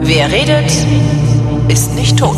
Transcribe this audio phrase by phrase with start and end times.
[0.00, 0.70] Wer redet,
[1.68, 2.36] ist nicht tot.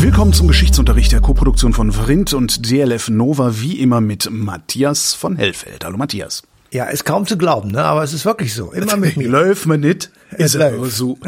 [0.00, 5.36] Willkommen zum Geschichtsunterricht der Koproduktion von Vrindt und DLF Nova, wie immer mit Matthias von
[5.36, 5.84] Hellfeld.
[5.84, 6.42] Hallo Matthias.
[6.70, 7.84] Ja, ist kaum zu glauben, ne?
[7.84, 8.72] aber es ist wirklich so.
[8.72, 9.28] Immer mit mir.
[9.30, 10.10] Läuft mir nicht.
[10.30, 10.78] Es Ist läuft.
[10.78, 11.18] aber so.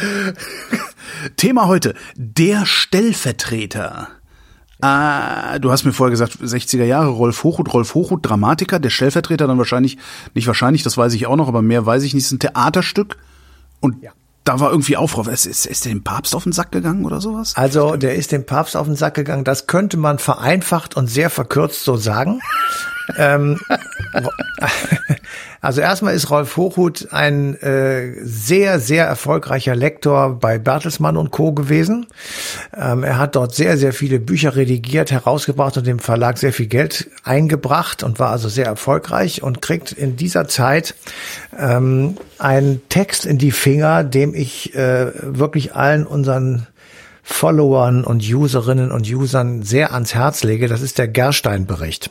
[1.36, 4.08] Thema heute, der Stellvertreter.
[4.86, 9.46] Ah, du hast mir vorher gesagt, 60er Jahre, Rolf Hochhuth, Rolf Hochhuth, Dramatiker, der Stellvertreter
[9.46, 9.96] dann wahrscheinlich,
[10.34, 13.16] nicht wahrscheinlich, das weiß ich auch noch, aber mehr weiß ich nicht, ist ein Theaterstück.
[13.80, 14.10] Und Ja.
[14.44, 15.26] da war irgendwie Aufruhr.
[15.28, 17.54] Ist, ist, ist der dem Papst auf den Sack gegangen oder sowas?
[17.56, 19.44] Also, der ist dem Papst auf den Sack gegangen.
[19.44, 22.40] Das könnte man vereinfacht und sehr verkürzt so sagen.
[23.16, 23.58] Ähm,
[25.60, 31.52] also erstmal ist Rolf Hochhuth ein äh, sehr, sehr erfolgreicher Lektor bei Bertelsmann und Co.
[31.52, 32.06] gewesen.
[32.76, 36.66] Ähm, er hat dort sehr, sehr viele Bücher redigiert, herausgebracht und dem Verlag sehr viel
[36.66, 40.94] Geld eingebracht und war also sehr erfolgreich und kriegt in dieser Zeit
[41.58, 46.66] ähm, einen Text in die Finger, dem ich äh, wirklich allen unseren
[47.22, 50.68] Followern und Userinnen und Usern sehr ans Herz lege.
[50.68, 52.10] Das ist der Gerstein-Bericht.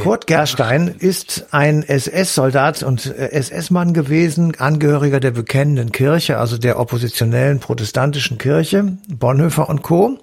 [0.00, 6.80] Kurt Gerstein ist ein SS-Soldat und äh, SS-Mann gewesen, Angehöriger der bekennenden Kirche, also der
[6.80, 10.18] oppositionellen protestantischen Kirche, Bonhoeffer und Co.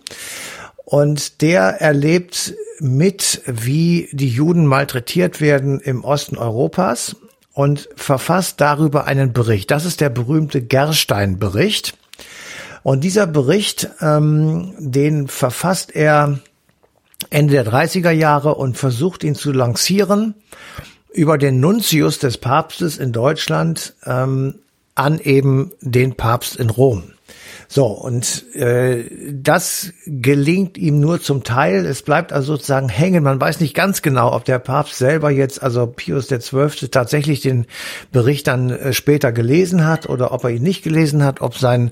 [0.84, 7.16] Und der erlebt mit, wie die Juden malträtiert werden im Osten Europas
[7.54, 9.70] und verfasst darüber einen Bericht.
[9.72, 11.98] Das ist der berühmte Gerstein-Bericht.
[12.84, 16.40] Und dieser Bericht, ähm, den verfasst er
[17.30, 20.36] Ende der 30er Jahre und versucht ihn zu lancieren
[21.12, 24.60] über den Nuntius des Papstes in Deutschland ähm,
[24.96, 27.14] an eben den Papst in Rom.
[27.70, 31.86] So, und äh, das gelingt ihm nur zum Teil.
[31.86, 33.24] Es bleibt also sozusagen hängen.
[33.24, 37.66] Man weiß nicht ganz genau, ob der Papst selber jetzt, also Pius XII., tatsächlich den
[38.12, 41.92] Bericht dann äh, später gelesen hat oder ob er ihn nicht gelesen hat, ob sein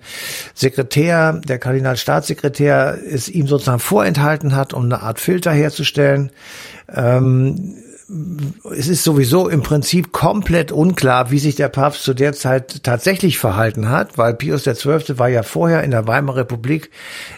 [0.53, 6.31] Sekretär, der Kardinalstaatssekretär, es ihm sozusagen vorenthalten hat, um eine Art Filter herzustellen.
[6.87, 7.75] Ähm,
[8.71, 13.39] es ist sowieso im Prinzip komplett unklar, wie sich der Papst zu der Zeit tatsächlich
[13.39, 15.17] verhalten hat, weil Pius XII.
[15.17, 16.91] war ja vorher in der Weimarer Republik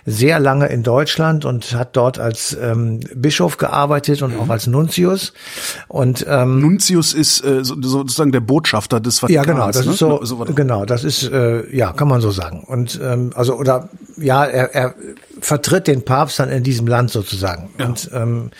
[0.06, 5.32] sehr lange in Deutschland und hat dort als ähm, Bischof gearbeitet und auch als Nuntius.
[5.88, 9.48] Und ähm, Nuntius ist äh, so, sozusagen der Botschafter des ja, Vatikans.
[9.48, 9.92] genau, das ne?
[9.94, 10.56] ist so, so war das.
[10.56, 12.66] genau, das ist, äh, ja, kann man so sagen.
[12.66, 14.96] Und, ähm, also, oder, ja, er, er
[15.40, 17.70] vertritt den Papst dann in diesem Land sozusagen.
[17.78, 18.52] Und, ähm,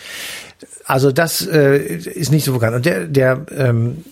[0.88, 2.74] also das äh, ist nicht so bekannt.
[2.74, 4.04] Und der, der ähm,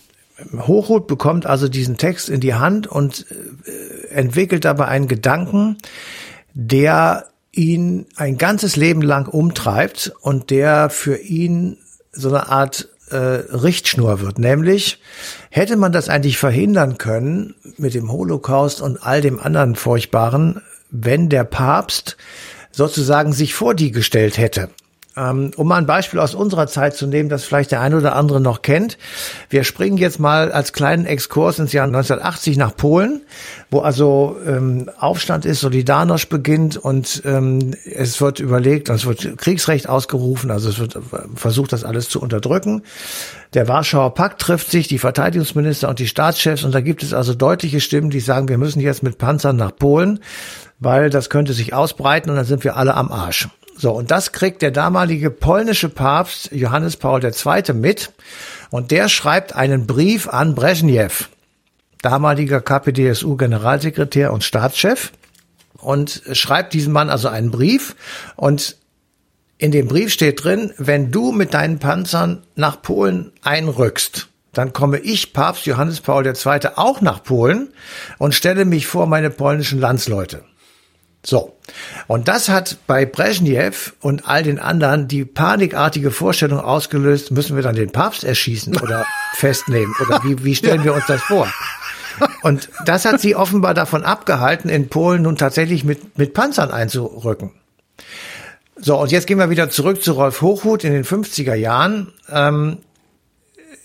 [0.59, 5.79] Hochhuth bekommt also diesen Text in die Hand und äh, entwickelt dabei einen Gedanken,
[6.53, 11.79] der ihn ein ganzes Leben lang umtreibt und der für ihn
[12.13, 14.39] so eine Art äh, Richtschnur wird.
[14.39, 15.01] Nämlich,
[15.49, 20.61] hätte man das eigentlich verhindern können mit dem Holocaust und all dem anderen Furchtbaren,
[20.91, 22.19] wenn der Papst
[22.71, 24.69] sozusagen sich vor die gestellt hätte.
[25.17, 28.15] Ähm, Um mal ein Beispiel aus unserer Zeit zu nehmen, das vielleicht der eine oder
[28.15, 28.99] andere noch kennt.
[29.49, 33.23] Wir springen jetzt mal als kleinen Exkurs ins Jahr 1980 nach Polen,
[33.71, 39.89] wo also ähm, Aufstand ist, Solidarność beginnt und ähm, es wird überlegt, es wird Kriegsrecht
[39.89, 40.99] ausgerufen, also es wird
[41.35, 42.83] versucht, das alles zu unterdrücken.
[43.55, 47.33] Der Warschauer Pakt trifft sich, die Verteidigungsminister und die Staatschefs und da gibt es also
[47.33, 50.21] deutliche Stimmen, die sagen, wir müssen jetzt mit Panzern nach Polen,
[50.79, 53.49] weil das könnte sich ausbreiten und dann sind wir alle am Arsch.
[53.77, 57.75] So, und das kriegt der damalige polnische Papst Johannes Paul II.
[57.75, 58.13] mit.
[58.71, 61.29] Und der schreibt einen Brief an Brezhnev,
[62.01, 65.13] damaliger KPDSU-Generalsekretär und Staatschef,
[65.79, 67.95] und schreibt diesem Mann also einen Brief.
[68.35, 68.77] Und
[69.59, 74.99] in dem Brief steht drin, wenn du mit deinen Panzern nach Polen einrückst, dann komme
[74.99, 76.35] ich, Papst Johannes Paul II.,
[76.77, 77.69] auch nach Polen
[78.17, 80.45] und stelle mich vor meine polnischen Landsleute.
[81.27, 81.57] So.
[82.07, 87.65] Und das hat bei Brezhnev und all den anderen die panikartige Vorstellung ausgelöst, müssen wir
[87.65, 89.93] dann den Papst erschießen oder festnehmen?
[90.01, 91.53] Oder wie, wie stellen wir uns das vor?
[92.43, 97.51] Und das hat sie offenbar davon abgehalten, in Polen nun tatsächlich mit, mit Panzern einzurücken.
[98.77, 102.13] So, und jetzt gehen wir wieder zurück zu Rolf Hochhuth in den 50er Jahren.
[102.31, 102.79] Ähm,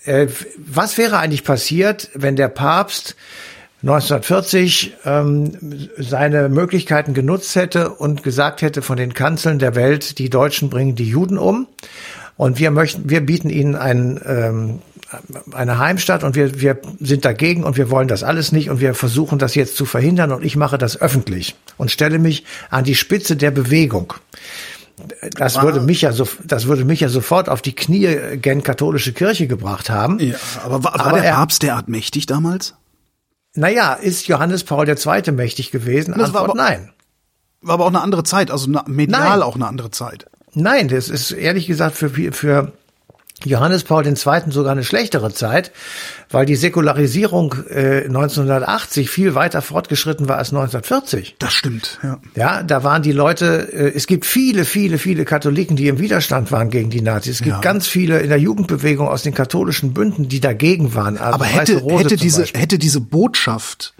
[0.04, 3.16] äh, was wäre eigentlich passiert, wenn der Papst
[3.82, 10.30] 1940 ähm, seine Möglichkeiten genutzt hätte und gesagt hätte von den Kanzeln der Welt, die
[10.30, 11.66] Deutschen bringen die Juden um
[12.36, 14.78] und wir möchten, wir bieten ihnen ein, ähm,
[15.52, 18.94] eine Heimstatt und wir, wir sind dagegen und wir wollen das alles nicht und wir
[18.94, 22.94] versuchen das jetzt zu verhindern und ich mache das öffentlich und stelle mich an die
[22.94, 24.14] Spitze der Bewegung.
[25.36, 29.12] Das würde mich ja so, das würde mich ja sofort auf die Knie gen katholische
[29.12, 30.20] Kirche gebracht haben.
[30.20, 32.74] Ja, aber war, war Aber der er- Papst derart mächtig damals?
[33.54, 35.32] Naja, ist Johannes Paul II.
[35.32, 36.14] mächtig gewesen?
[36.16, 36.92] Das war Antwort aber- nein.
[37.60, 39.42] War aber auch eine andere Zeit, also medial Nein.
[39.42, 40.26] auch eine andere Zeit.
[40.54, 42.72] Nein, das ist ehrlich gesagt für, für
[43.44, 44.14] Johannes Paul II.
[44.48, 45.72] sogar eine schlechtere Zeit,
[46.30, 51.36] weil die Säkularisierung äh, 1980 viel weiter fortgeschritten war als 1940.
[51.38, 52.18] Das stimmt, ja.
[52.34, 56.50] Ja, da waren die Leute, äh, es gibt viele, viele, viele Katholiken, die im Widerstand
[56.52, 57.36] waren gegen die Nazis.
[57.36, 57.60] Es gibt Ja.
[57.60, 61.18] ganz viele in der Jugendbewegung aus den katholischen Bünden, die dagegen waren.
[61.18, 63.94] Also Aber hätte, hätte diese, hätte diese Botschaft,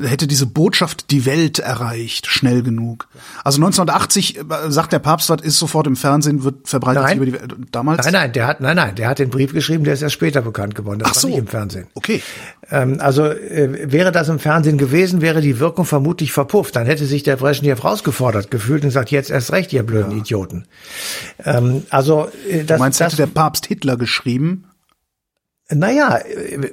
[0.00, 3.08] hätte diese Botschaft die Welt erreicht, schnell genug.
[3.44, 7.16] Also 1980 äh, sagt der Papst, was ist sofort im Fernsehen, wird verbreitet Nein.
[7.18, 7.54] über die Welt.
[7.72, 8.04] Damals?
[8.04, 10.40] Nein, nein, der hat, nein, nein, der hat den Brief geschrieben, der ist erst später
[10.40, 11.00] bekannt geworden.
[11.00, 11.28] Das Ach war so.
[11.28, 11.86] nicht im Fernsehen.
[11.94, 12.22] Okay.
[12.70, 16.74] Ähm, also äh, wäre das im Fernsehen gewesen, wäre die Wirkung vermutlich verpufft.
[16.74, 20.66] Dann hätte sich der Brezhnev rausgefordert gefühlt und gesagt, jetzt erst recht, ihr blöden Idioten.
[21.44, 24.64] Ähm, also äh, das, Du meinst, das, hätte der Papst Hitler geschrieben?
[25.74, 26.20] Naja,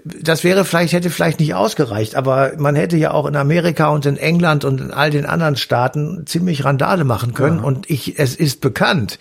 [0.04, 4.06] das wäre vielleicht, hätte vielleicht nicht ausgereicht, aber man hätte ja auch in Amerika und
[4.06, 7.60] in England und in all den anderen Staaten ziemlich Randale machen können.
[7.60, 9.20] Und ich, es ist bekannt,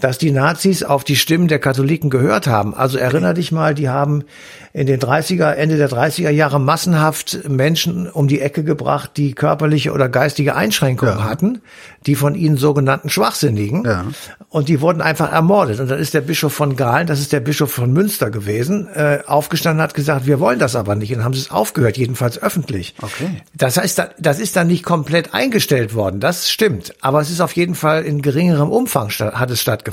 [0.00, 2.74] dass die Nazis auf die Stimmen der Katholiken gehört haben.
[2.74, 4.24] Also erinner dich mal, die haben
[4.72, 9.92] in den 30er, Ende der 30er Jahre massenhaft Menschen um die Ecke gebracht, die körperliche
[9.92, 11.24] oder geistige Einschränkungen Ja.
[11.24, 11.62] hatten,
[12.06, 13.84] die von ihnen sogenannten Schwachsinnigen.
[13.84, 14.04] Ja.
[14.50, 15.80] Und die wurden einfach ermordet.
[15.80, 19.18] Und dann ist der Bischof von Galen, das ist der Bischof von Münster gewesen, äh,
[19.26, 21.14] aufgestanden hat gesagt, wir wollen das aber nicht.
[21.14, 22.94] Und haben sie es aufgehört, jedenfalls öffentlich.
[23.02, 23.42] Okay.
[23.54, 26.94] Das heißt, da- das ist dann nicht komplett eingestellt worden, das stimmt.
[27.00, 29.87] Aber es ist auf jeden Fall in geringerem Umfang hat es stattgefunden.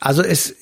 [0.00, 0.54] Also es,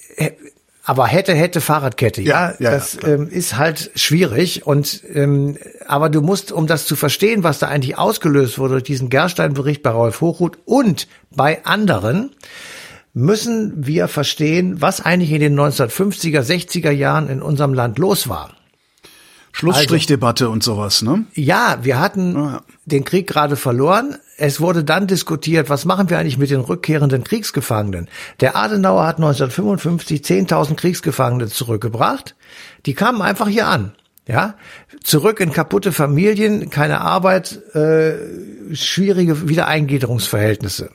[0.85, 3.13] aber hätte, hätte Fahrradkette, ja, Ja, ja, ja, das klar.
[3.13, 4.67] ähm, ist halt schwierig.
[4.67, 5.57] Und ähm,
[5.87, 9.83] aber du musst, um das zu verstehen, was da eigentlich ausgelöst wurde durch diesen Gerstein-Bericht
[9.83, 12.31] bei Rolf Hochhuth und bei anderen,
[13.15, 18.57] müssen wir verstehen, was eigentlich in den 1950er, 60er Jahren in unserem Land los war.
[19.53, 21.27] Schlussstrichdebatte und sowas, ne?
[21.35, 22.63] Ja, wir hatten ja.
[22.87, 24.17] den Krieg gerade verloren.
[24.39, 28.09] Es wurde dann diskutiert, was machen wir eigentlich mit den rückkehrenden Kriegsgefangenen?
[28.41, 32.35] Der Adenauer hat 1955 10.000 Kriegsgefangene zurückgebracht.
[32.87, 33.93] Die kamen einfach hier an.
[34.27, 34.55] Ja,
[35.03, 38.15] zurück in kaputte Familien, keine Arbeit, äh,
[38.73, 40.91] schwierige Wiedereingliederungsverhältnisse.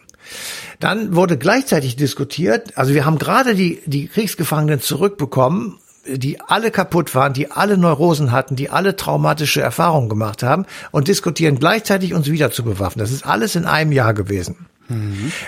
[0.80, 5.78] Dann wurde gleichzeitig diskutiert, also wir haben gerade die, die Kriegsgefangenen zurückbekommen,
[6.10, 11.08] die alle kaputt waren, die alle Neurosen hatten, die alle traumatische Erfahrungen gemacht haben und
[11.08, 13.04] diskutieren gleichzeitig uns wieder zu bewaffnen.
[13.04, 14.68] Das ist alles in einem Jahr gewesen.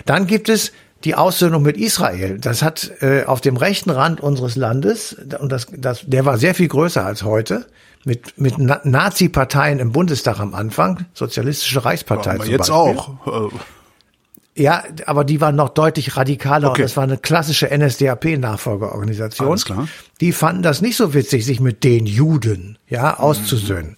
[0.06, 0.71] Dann gibt es
[1.06, 2.39] die Aussöhnung mit Israel.
[2.39, 6.53] Das hat äh, auf dem rechten Rand unseres Landes, und das, das, der war sehr
[6.53, 7.67] viel größer als heute,
[8.03, 12.75] mit, mit Na Nazi-Parteien im Bundestag am Anfang, Sozialistische Reichspartei Aber zum jetzt Beispiel.
[12.75, 13.50] auch.
[13.51, 16.81] Äh, Ja, aber die waren noch deutlich radikaler Okay.
[16.81, 19.47] und das war eine klassische NSDAP-Nachfolgeorganisation.
[19.50, 19.88] Alles klar.
[20.21, 23.95] Die fanden das nicht so witzig, sich mit den Juden ja auszusöhnen.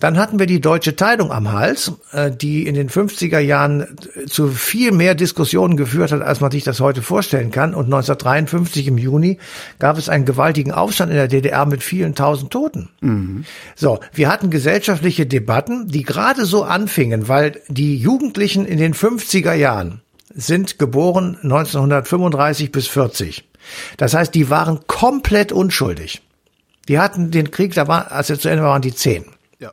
[0.00, 4.26] Dann hatten wir die Deutsche Teilung am Hals, äh, die in den 50er Jahren äh,
[4.26, 7.74] zu viel mehr Diskussionen geführt hat, als man sich das heute vorstellen kann.
[7.74, 9.38] Und 1953 im Juni
[9.78, 12.90] gab es einen gewaltigen Aufstand in der DDR mit vielen tausend Toten.
[13.74, 19.54] So, wir hatten gesellschaftliche Debatten, die gerade so anfingen, weil die Jugendlichen in den 50er
[19.54, 20.02] Jahren
[20.34, 23.44] sind geboren 1935 bis 40.
[23.96, 26.22] Das heißt, die waren komplett unschuldig.
[26.88, 29.24] Die hatten den Krieg, da war, als er zu Ende war, waren die zehn.
[29.58, 29.72] ja.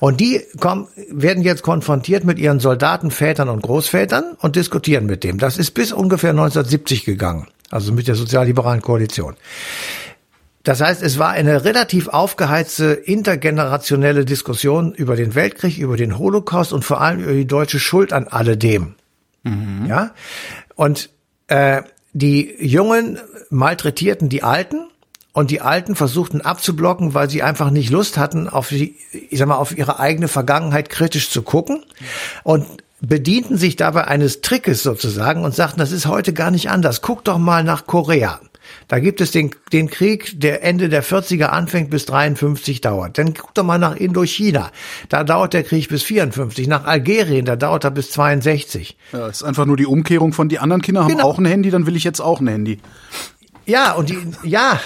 [0.00, 5.22] Und die kommen, werden jetzt konfrontiert mit ihren Soldaten, Vätern und Großvätern und diskutieren mit
[5.24, 5.38] dem.
[5.38, 9.36] Das ist bis ungefähr 1970 gegangen, also mit der sozialliberalen Koalition.
[10.64, 16.72] Das heißt, es war eine relativ aufgeheizte intergenerationelle Diskussion über den Weltkrieg, über den Holocaust
[16.72, 18.94] und vor allem über die deutsche Schuld an alledem.
[19.86, 20.12] Ja,
[20.74, 21.10] und
[21.48, 21.82] äh,
[22.14, 23.18] die Jungen
[23.50, 24.86] malträtierten die Alten
[25.32, 28.96] und die Alten versuchten abzublocken, weil sie einfach nicht Lust hatten, auf die,
[29.30, 31.84] ich sag mal, auf ihre eigene Vergangenheit kritisch zu gucken
[32.44, 32.64] und
[33.00, 37.02] bedienten sich dabei eines Trickes sozusagen und sagten, das ist heute gar nicht anders.
[37.02, 38.40] Guck doch mal nach Korea.
[38.88, 43.18] Da gibt es den, den Krieg, der Ende der 40er anfängt bis 53 dauert.
[43.18, 44.70] Dann guck doch mal nach Indochina.
[45.08, 46.66] Da dauert der Krieg bis 54.
[46.68, 48.96] Nach Algerien, da dauert er bis 62.
[49.12, 51.24] Ja, ist einfach nur die Umkehrung von die anderen Kinder haben Genau.
[51.24, 52.78] auch ein Handy, dann will ich jetzt auch ein Handy.
[53.66, 54.78] Ja, und die, ja,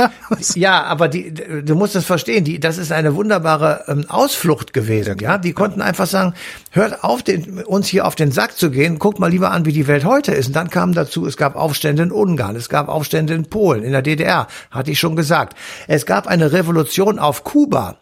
[0.54, 5.18] ja, aber die, du musst das verstehen, die, das ist eine wunderbare ähm, Ausflucht gewesen,
[5.20, 5.38] ja.
[5.38, 6.34] Die konnten einfach sagen,
[6.70, 9.72] hört auf, den, uns hier auf den Sack zu gehen, guckt mal lieber an, wie
[9.72, 10.48] die Welt heute ist.
[10.48, 13.92] Und dann kam dazu, es gab Aufstände in Ungarn, es gab Aufstände in Polen, in
[13.92, 15.56] der DDR, hatte ich schon gesagt.
[15.88, 17.96] Es gab eine Revolution auf Kuba.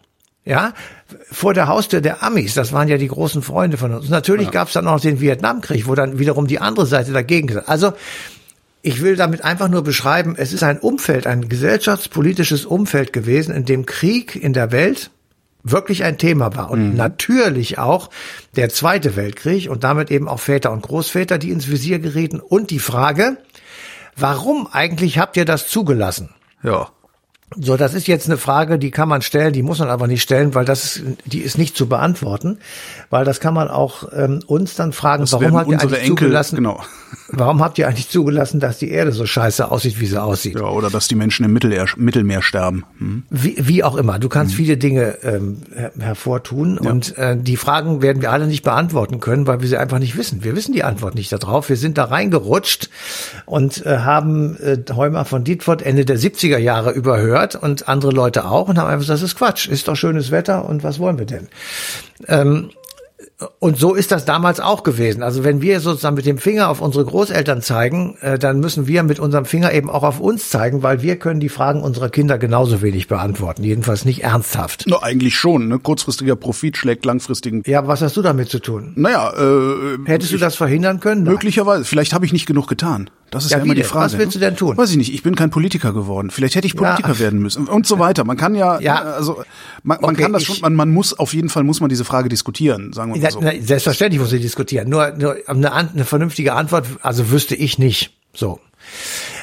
[0.47, 0.73] Ja,
[1.31, 4.09] vor der Haustür der Amis, das waren ja die großen Freunde von uns.
[4.09, 4.51] Natürlich ja.
[4.51, 7.67] gab es dann auch den Vietnamkrieg, wo dann wiederum die andere Seite dagegen ist.
[7.67, 7.93] Also
[8.85, 13.65] ich will damit einfach nur beschreiben, es ist ein Umfeld, ein gesellschaftspolitisches Umfeld gewesen, in
[13.65, 15.09] dem Krieg in der Welt
[15.63, 16.69] wirklich ein Thema war.
[16.69, 16.95] Und mhm.
[16.95, 18.11] natürlich auch
[18.55, 22.39] der Zweite Weltkrieg und damit eben auch Väter und Großväter, die ins Visier gerieten.
[22.39, 23.37] Und die Frage,
[24.15, 26.29] warum eigentlich habt ihr das zugelassen?
[26.61, 26.89] Ja.
[27.59, 30.21] So, das ist jetzt eine Frage, die kann man stellen, die muss man aber nicht
[30.21, 32.57] stellen, weil das ist, die ist nicht zu beantworten,
[33.09, 36.07] weil das kann man auch ähm, uns dann fragen, das warum habt ihr eigentlich Enkel,
[36.09, 36.83] zugelassen, genau.
[37.29, 40.55] warum habt ihr eigentlich zugelassen, dass die Erde so scheiße aussieht, wie sie aussieht?
[40.55, 42.83] Ja, oder dass die Menschen im Mittelmeer, Mittelmeer sterben.
[42.97, 43.23] Hm.
[43.29, 44.57] Wie, wie auch immer, du kannst hm.
[44.57, 46.89] viele Dinge ähm, her hervortun ja.
[46.89, 50.17] und äh, die Fragen werden wir alle nicht beantworten können, weil wir sie einfach nicht
[50.17, 50.43] wissen.
[50.43, 51.69] Wir wissen die Antwort nicht darauf.
[51.69, 52.89] Wir sind da reingerutscht
[53.45, 58.11] und äh, haben äh, Heumer von Dietfurt Ende der 70er Jahre überhört gehört und andere
[58.11, 60.99] Leute auch und haben einfach gesagt, das ist Quatsch, ist doch schönes Wetter und was
[60.99, 61.47] wollen wir denn?
[62.27, 62.71] Ähm,
[63.59, 65.21] und so ist das damals auch gewesen.
[65.21, 69.03] Also wenn wir sozusagen mit dem Finger auf unsere Großeltern zeigen, äh, dann müssen wir
[69.03, 72.37] mit unserem Finger eben auch auf uns zeigen, weil wir können die Fragen unserer Kinder
[72.37, 73.65] genauso wenig beantworten.
[73.65, 74.87] Jedenfalls nicht ernsthaft.
[74.87, 75.67] No, eigentlich schon.
[75.67, 75.79] Ne?
[75.79, 77.61] Kurzfristiger Profit schlägt langfristigen.
[77.65, 78.93] Ja, was hast du damit zu tun?
[78.95, 81.23] Naja, äh, hättest du das verhindern können?
[81.23, 81.83] Möglicherweise.
[81.83, 83.09] Vielleicht habe ich nicht genug getan.
[83.31, 84.05] Das ist ja, ja immer die Frage.
[84.05, 84.77] Was willst du denn tun?
[84.77, 85.13] Weiß ich nicht.
[85.13, 86.29] Ich bin kein Politiker geworden.
[86.29, 87.19] Vielleicht hätte ich Politiker ja.
[87.19, 88.23] werden müssen und so weiter.
[88.23, 89.01] Man kann ja, ja.
[89.01, 89.43] also
[89.83, 90.57] man, man okay, kann das schon.
[90.61, 92.93] Man, man muss auf jeden Fall muss man diese Frage diskutieren.
[92.93, 93.41] Sagen wir mal so.
[93.41, 94.89] Selbstverständlich muss sie diskutieren.
[94.89, 98.11] Nur, nur eine, eine vernünftige Antwort, also wüsste ich nicht.
[98.33, 98.59] So.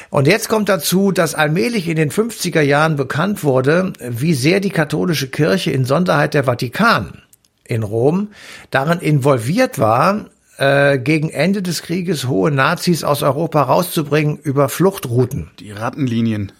[0.09, 4.69] Und jetzt kommt dazu, dass allmählich in den 50er Jahren bekannt wurde, wie sehr die
[4.69, 7.23] katholische Kirche in Sonderheit der Vatikan
[7.65, 8.29] in Rom
[8.69, 10.25] darin involviert war,
[10.57, 15.49] äh, gegen Ende des Krieges hohe Nazis aus Europa rauszubringen über Fluchtrouten.
[15.59, 16.51] Die Rattenlinien.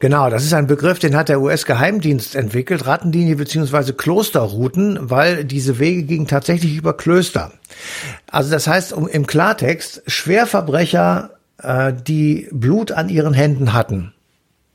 [0.00, 5.78] Genau, das ist ein Begriff, den hat der US-Geheimdienst entwickelt, Rattenlinie beziehungsweise Klosterrouten, weil diese
[5.78, 7.52] Wege gingen tatsächlich über Klöster.
[8.26, 14.14] Also das heißt um, im Klartext, Schwerverbrecher, äh, die Blut an ihren Händen hatten,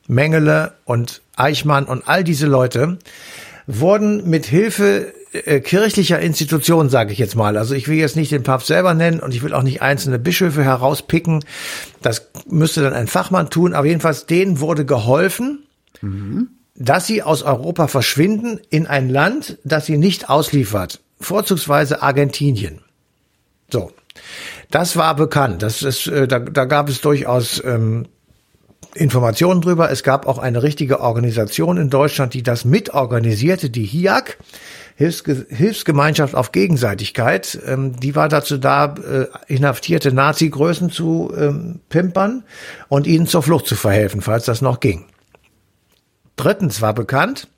[0.07, 2.99] Mengele und Eichmann und all diese Leute,
[3.65, 7.57] wurden mit Hilfe äh, kirchlicher Institutionen, sage ich jetzt mal.
[7.57, 10.19] Also ich will jetzt nicht den Papst selber nennen und ich will auch nicht einzelne
[10.19, 11.43] Bischöfe herauspicken.
[12.01, 13.73] Das müsste dann ein Fachmann tun.
[13.73, 15.65] Aber jedenfalls denen wurde geholfen,
[16.01, 16.49] mhm.
[16.75, 21.01] dass sie aus Europa verschwinden in ein Land, das sie nicht ausliefert.
[21.19, 22.81] Vorzugsweise Argentinien.
[23.71, 23.91] So.
[24.71, 25.61] Das war bekannt.
[25.61, 28.07] Das ist, äh, da, da gab es durchaus ähm,
[28.95, 29.91] Informationen drüber.
[29.91, 34.37] Es gab auch eine richtige Organisation in Deutschland, die das mitorganisierte, die HIAC.
[34.97, 42.43] Hilfsge Hilfsgemeinschaft auf Gegenseitigkeit, ähm, die war dazu da, äh, inhaftierte Nazi-Größen zu ähm, pimpern
[42.87, 45.05] und ihnen zur Flucht zu verhelfen, falls das noch ging.
[46.37, 47.49] Drittens war bekannt,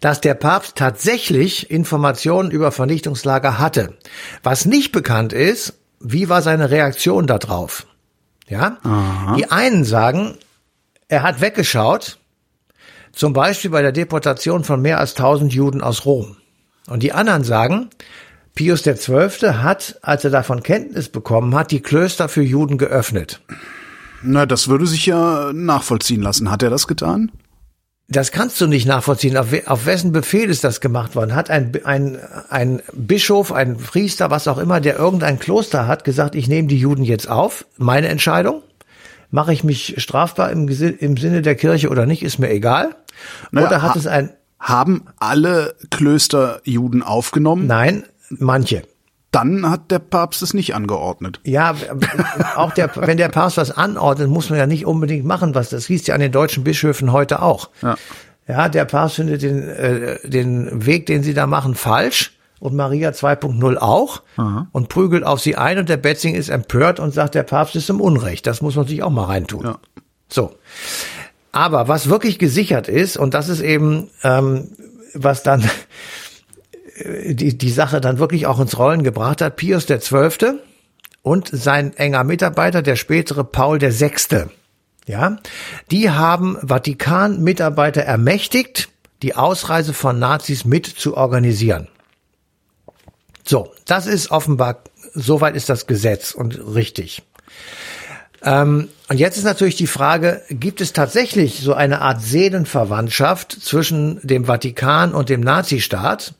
[0.00, 3.94] dass der Papst tatsächlich Informationen über Vernichtungslager hatte.
[4.44, 7.86] Was nicht bekannt ist, wie war seine Reaktion darauf?
[8.48, 8.78] Ja?
[8.82, 9.36] Aha.
[9.36, 10.36] Die einen sagen,
[11.08, 12.18] er hat weggeschaut,
[13.12, 16.36] zum Beispiel bei der Deportation von mehr als 1000 Juden aus Rom.
[16.88, 17.90] Und die anderen sagen,
[18.54, 19.54] Pius XII.
[19.62, 23.40] hat, als er davon Kenntnis bekommen hat, die Klöster für Juden geöffnet.
[24.22, 26.50] Na, das würde sich ja nachvollziehen lassen.
[26.50, 27.32] Hat er das getan?
[28.08, 29.36] Das kannst du nicht nachvollziehen.
[29.36, 31.34] Auf, auf wessen Befehl ist das gemacht worden?
[31.34, 32.18] Hat ein, ein,
[32.50, 36.78] ein Bischof, ein Priester, was auch immer, der irgendein Kloster hat, gesagt, ich nehme die
[36.78, 37.64] Juden jetzt auf?
[37.78, 38.62] Meine Entscheidung?
[39.32, 42.94] Mache ich mich strafbar im, im Sinne der Kirche oder nicht, ist mir egal.
[43.50, 44.30] Naja, oder hat es ein...
[44.60, 47.66] Haben alle Klöster Juden aufgenommen?
[47.66, 48.84] Nein, manche
[49.32, 51.40] dann hat der Papst es nicht angeordnet.
[51.42, 51.74] Ja,
[52.54, 55.86] auch der, wenn der Papst was anordnet, muss man ja nicht unbedingt machen, was das
[55.86, 57.70] hieß ja an den deutschen Bischöfen heute auch.
[57.80, 57.96] Ja,
[58.46, 62.31] ja der Papst findet den, äh, den Weg, den sie da machen, falsch
[62.62, 64.68] und Maria 2.0 auch Aha.
[64.70, 67.90] und prügelt auf sie ein und der Betzing ist empört und sagt, der Papst ist
[67.90, 68.46] im Unrecht.
[68.46, 69.64] Das muss man sich auch mal reintun.
[69.64, 69.78] Ja.
[70.28, 70.54] So.
[71.50, 74.68] Aber was wirklich gesichert ist, und das ist eben, ähm,
[75.12, 75.68] was dann
[77.26, 80.60] die, die Sache dann wirklich auch ins Rollen gebracht hat, Pius der Zwölfte
[81.22, 84.50] und sein enger Mitarbeiter, der spätere Paul der Sechste.
[85.04, 85.38] Ja,
[85.90, 88.88] die haben Vatikan-Mitarbeiter ermächtigt,
[89.22, 91.88] die Ausreise von Nazis mit zu organisieren.
[93.44, 94.84] So, das ist offenbar,
[95.14, 97.22] soweit ist das Gesetz und richtig.
[98.44, 104.20] Ähm, und jetzt ist natürlich die Frage, gibt es tatsächlich so eine Art Seelenverwandtschaft zwischen
[104.22, 106.34] dem Vatikan und dem Nazistaat?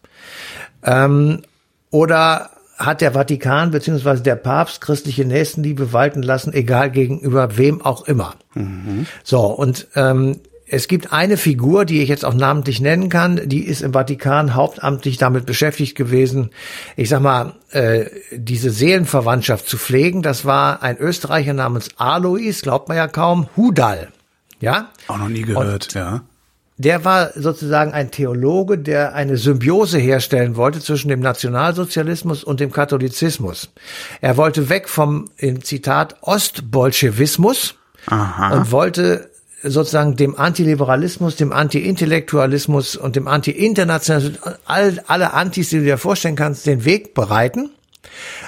[0.83, 1.43] Ähm,
[1.91, 8.07] oder hat der Vatikan beziehungsweise der Papst christliche Nächstenliebe walten lassen, egal gegenüber wem auch
[8.07, 8.35] immer?
[8.55, 9.07] Mhm.
[9.23, 10.41] So, und ähm,
[10.73, 14.55] es gibt eine Figur, die ich jetzt auch namentlich nennen kann, die ist im Vatikan
[14.55, 16.49] hauptamtlich damit beschäftigt gewesen,
[16.97, 20.23] ich sag mal, äh, diese Seelenverwandtschaft zu pflegen.
[20.23, 24.09] Das war ein Österreicher namens Alois, glaubt man ja kaum, Hudal.
[24.61, 24.88] Ja?
[25.09, 26.23] Auch noch nie gehört, Und ja.
[26.79, 32.73] Der war sozusagen ein Theologe, der eine Symbiose herstellen wollte zwischen dem Nationalsozialismus und dem
[32.73, 33.69] Katholizismus.
[34.23, 37.75] Er wollte weg vom, im Zitat, Ostbolschewismus
[38.07, 38.55] Aha.
[38.55, 39.32] und wollte
[39.62, 46.37] sozusagen dem Antiliberalismus, dem Anti-Intellektualismus und dem Anti-Internationalismus, all, alle Antis, die du dir vorstellen
[46.37, 47.71] kannst, den Weg bereiten.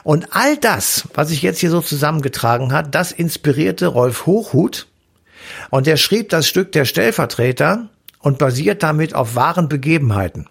[0.03, 4.87] Und all das, was sich jetzt hier so zusammengetragen hat, das inspirierte Rolf Hochhuth.
[5.71, 10.49] Und er schrieb das Stück Der Stellvertreter und basiert damit auf wahren Begebenheiten.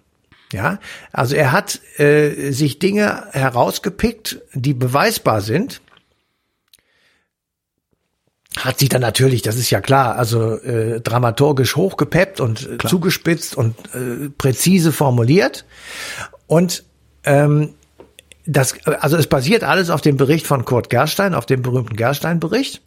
[0.51, 0.77] Ja,
[1.12, 5.82] also er hat äh, sich Dinge herausgepickt, die beweisbar sind
[8.58, 13.56] hat sich dann natürlich, das ist ja klar, also äh, dramaturgisch hochgepeppt und äh, zugespitzt
[13.56, 15.66] und äh, präzise formuliert.
[16.48, 16.84] Und
[17.24, 17.74] ähm,
[18.46, 22.82] das, also es basiert alles auf dem Bericht von Kurt Gerstein, auf dem berühmten Gerstein-Bericht.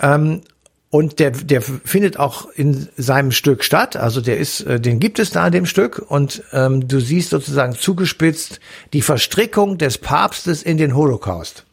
[0.00, 0.42] Ähm,
[0.90, 3.96] und der, der findet auch in seinem Stück statt.
[3.96, 6.04] Also der ist, äh, den gibt es da in dem Stück.
[6.08, 8.60] Und ähm, du siehst sozusagen zugespitzt
[8.92, 11.64] die Verstrickung des Papstes in den Holocaust.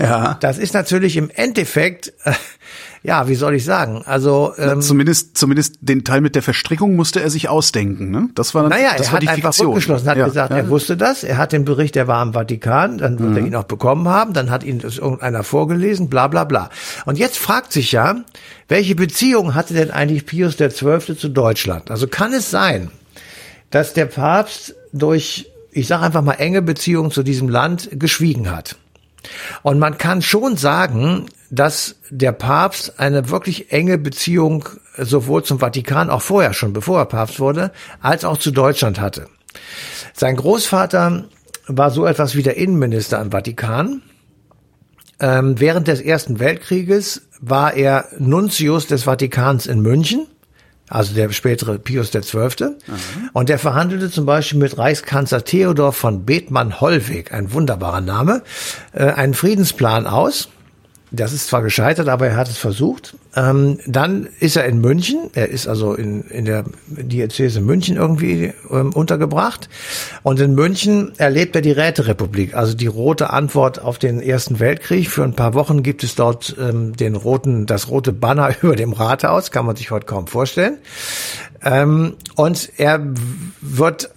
[0.00, 0.36] Ja.
[0.40, 2.32] Das ist natürlich im Endeffekt, äh,
[3.02, 4.02] ja, wie soll ich sagen?
[4.04, 8.10] Also ähm, zumindest zumindest den Teil mit der Verstrickung musste er sich ausdenken.
[8.10, 8.28] Ne?
[8.34, 9.68] Das war naja, das er war hat die einfach Fiktion.
[9.68, 10.26] rückgeschlossen, hat ja.
[10.26, 10.58] gesagt, ja.
[10.58, 11.24] er wusste das.
[11.24, 14.32] Er hat den Bericht, der war im Vatikan, dann wird er ihn auch bekommen haben,
[14.32, 16.70] dann hat ihn das irgendeiner vorgelesen, bla bla bla.
[17.06, 18.16] Und jetzt fragt sich ja,
[18.68, 21.16] welche Beziehung hatte denn eigentlich Pius XII.
[21.16, 21.90] zu Deutschland?
[21.90, 22.90] Also kann es sein,
[23.70, 28.76] dass der Papst durch, ich sage einfach mal, enge Beziehungen zu diesem Land geschwiegen hat?
[29.62, 36.10] Und man kann schon sagen, dass der Papst eine wirklich enge Beziehung sowohl zum Vatikan,
[36.10, 39.26] auch vorher schon, bevor er Papst wurde, als auch zu Deutschland hatte.
[40.14, 41.24] Sein Großvater
[41.66, 44.02] war so etwas wie der Innenminister im Vatikan.
[45.18, 50.26] Ähm, während des Ersten Weltkrieges war er Nuntius des Vatikans in München
[50.90, 52.76] also der spätere Pius XII.
[53.32, 58.42] Und der verhandelte zum Beispiel mit Reichskanzler Theodor von Bethmann-Hollweg, ein wunderbarer Name,
[58.92, 60.48] äh, einen Friedensplan aus.
[61.12, 63.16] Das ist zwar gescheitert, aber er hat es versucht.
[63.34, 65.30] Ähm, dann ist er in München.
[65.34, 69.68] Er ist also in, in der Diözese München irgendwie ähm, untergebracht.
[70.22, 75.10] Und in München erlebt er die Räterepublik, also die rote Antwort auf den Ersten Weltkrieg.
[75.10, 78.92] Für ein paar Wochen gibt es dort ähm, den roten, das rote Banner über dem
[78.92, 79.50] Rathaus.
[79.50, 80.78] Kann man sich heute kaum vorstellen.
[81.64, 83.04] Ähm, und er
[83.60, 84.10] wird,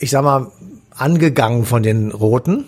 [0.00, 0.50] ich sag mal,
[0.90, 2.64] angegangen von den Roten.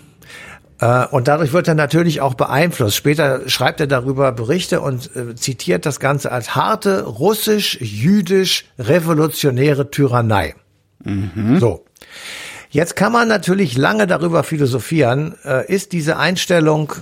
[0.82, 2.96] Äh, Und dadurch wird er natürlich auch beeinflusst.
[2.96, 10.56] Später schreibt er darüber Berichte und äh, zitiert das Ganze als harte russisch-jüdisch-revolutionäre Tyrannei.
[11.60, 11.84] So.
[12.70, 16.94] Jetzt kann man natürlich lange darüber philosophieren, äh, ist diese Einstellung,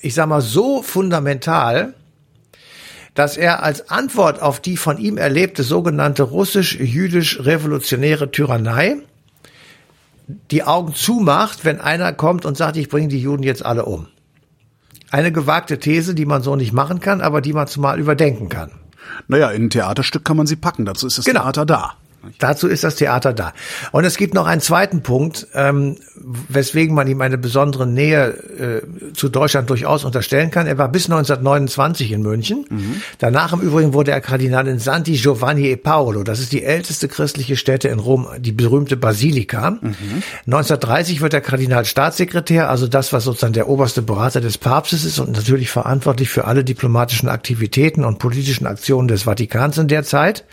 [0.00, 1.94] ich sag mal, so fundamental,
[3.14, 8.98] dass er als Antwort auf die von ihm erlebte sogenannte russisch-jüdisch-revolutionäre Tyrannei
[10.50, 14.06] die Augen zumacht, wenn einer kommt und sagt, ich bringe die Juden jetzt alle um.
[15.10, 18.70] Eine gewagte These, die man so nicht machen kann, aber die man zumal überdenken kann.
[19.28, 20.84] Naja, in ein Theaterstück kann man sie packen.
[20.84, 21.42] Dazu ist das Genau.
[21.42, 21.94] Theater da.
[22.38, 23.52] Dazu ist das Theater da.
[23.92, 25.96] Und es gibt noch einen zweiten Punkt, ähm,
[26.48, 30.66] weswegen man ihm eine besondere Nähe äh, zu Deutschland durchaus unterstellen kann.
[30.66, 32.66] Er war bis 1929 in München.
[33.18, 36.22] Danach im Übrigen wurde er Kardinal in Santi Giovanni e Paolo.
[36.22, 39.78] Das ist die älteste christliche Stätte in Rom, die berühmte Basilika.
[40.46, 45.18] 1930 wird er Kardinal Staatssekretär, also das, was sozusagen der oberste Berater des Papstes ist
[45.18, 50.44] und natürlich verantwortlich für alle diplomatischen Aktivitäten und politischen Aktionen des Vatikans in der Zeit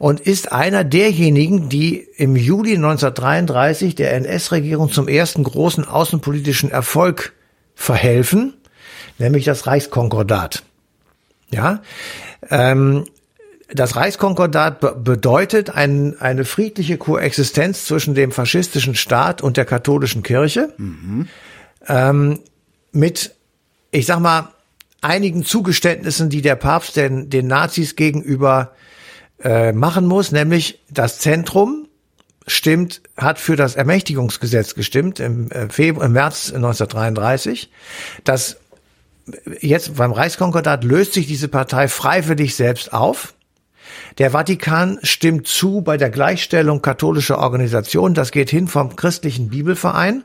[0.00, 7.34] und ist einer derjenigen, die im Juli 1933 der NS-Regierung zum ersten großen außenpolitischen Erfolg
[7.74, 8.54] verhelfen,
[9.18, 10.62] nämlich das Reichskonkordat.
[11.50, 11.82] Ja,
[12.48, 13.04] ähm,
[13.74, 20.22] das Reichskonkordat be bedeutet ein, eine friedliche Koexistenz zwischen dem faschistischen Staat und der katholischen
[20.22, 20.72] Kirche
[21.86, 22.38] ähm,
[22.92, 23.34] mit,
[23.90, 24.48] ich sag mal,
[25.02, 28.72] einigen Zugeständnissen, die der Papst den, den Nazis gegenüber
[29.42, 31.88] äh, machen muss, nämlich das Zentrum
[32.46, 37.70] stimmt, hat für das Ermächtigungsgesetz gestimmt im, äh, Februar, im März 1933.
[38.24, 38.56] Das
[39.60, 43.34] jetzt beim Reichskonkordat löst sich diese Partei freiwillig selbst auf.
[44.18, 48.14] Der Vatikan stimmt zu bei der Gleichstellung katholischer Organisationen.
[48.14, 50.24] Das geht hin vom christlichen Bibelverein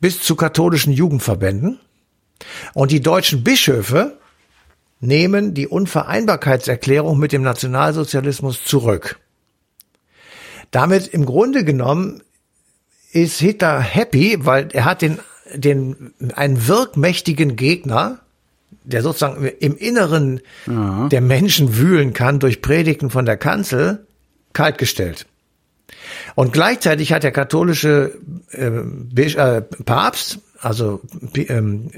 [0.00, 1.80] bis zu katholischen Jugendverbänden.
[2.74, 4.18] Und die deutschen Bischöfe
[5.00, 9.18] nehmen die Unvereinbarkeitserklärung mit dem Nationalsozialismus zurück.
[10.70, 12.22] Damit im Grunde genommen
[13.12, 15.18] ist Hitler happy, weil er hat den,
[15.54, 18.20] den, einen wirkmächtigen Gegner,
[18.84, 21.08] der sozusagen im Inneren ja.
[21.08, 24.06] der Menschen wühlen kann durch Predigten von der Kanzel,
[24.52, 25.26] kaltgestellt.
[26.34, 28.18] Und gleichzeitig hat der katholische
[28.50, 31.00] äh, äh, Papst, also
[31.34, 31.90] ähm,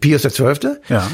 [0.00, 1.08] Pius XII., ja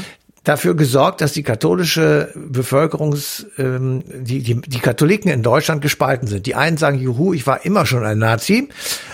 [0.45, 6.45] dafür gesorgt, dass die katholische Bevölkerungs, ähm, die, die, die Katholiken in Deutschland gespalten sind.
[6.45, 8.69] Die einen sagen, juhu, ich war immer schon ein Nazi.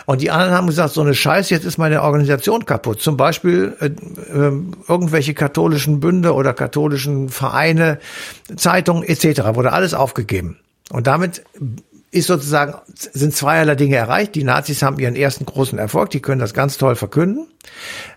[0.05, 3.01] Und die anderen haben gesagt, so eine Scheiße, jetzt ist meine Organisation kaputt.
[3.01, 4.51] Zum Beispiel äh, äh,
[4.87, 7.99] irgendwelche katholischen Bünde oder katholischen Vereine,
[8.55, 9.55] Zeitungen etc.
[9.55, 10.57] wurde alles aufgegeben.
[10.91, 11.43] Und damit
[12.11, 14.35] ist sozusagen, sind zweierlei Dinge erreicht.
[14.35, 17.47] Die Nazis haben ihren ersten großen Erfolg, die können das ganz toll verkünden,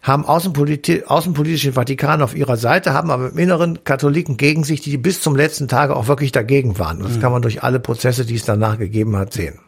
[0.03, 4.97] haben außenpolitisch, außenpolitischen Vatikan auf ihrer Seite, haben aber im Inneren Katholiken gegen sich, die
[4.97, 6.99] bis zum letzten Tage auch wirklich dagegen waren.
[6.99, 9.61] Und das kann man durch alle Prozesse, die es danach gegeben hat, sehen.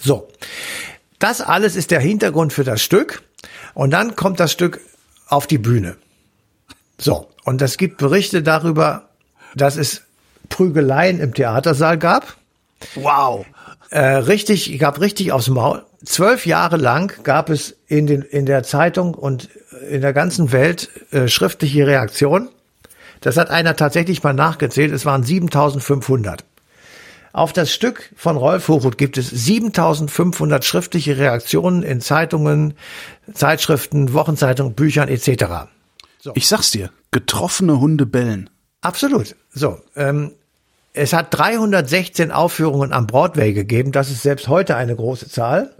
[0.00, 0.28] So.
[1.18, 3.22] Das alles ist der Hintergrund für das Stück.
[3.74, 4.80] Und dann kommt das Stück
[5.28, 5.96] auf die Bühne.
[6.98, 7.28] So.
[7.44, 9.10] Und es gibt Berichte darüber,
[9.54, 10.02] dass es
[10.48, 12.36] Prügeleien im Theatersaal gab
[12.94, 13.46] Wow.
[13.90, 15.84] Äh, richtig, gab richtig aufs Maul.
[16.04, 19.48] Zwölf Jahre lang gab es in, den, in der Zeitung und
[19.90, 22.48] in der ganzen Welt äh, schriftliche Reaktionen.
[23.20, 24.92] Das hat einer tatsächlich mal nachgezählt.
[24.92, 26.44] Es waren 7500.
[27.32, 32.74] Auf das Stück von Rolf Hochhuth gibt es 7500 schriftliche Reaktionen in Zeitungen,
[33.32, 35.68] Zeitschriften, Wochenzeitungen, Büchern etc.
[36.20, 36.32] So.
[36.36, 38.50] Ich sag's dir, getroffene Hunde bellen.
[38.82, 39.34] Absolut.
[39.52, 40.32] So, ähm,
[40.94, 43.92] es hat 316 Aufführungen am Broadway gegeben.
[43.92, 45.74] Das ist selbst heute eine große Zahl.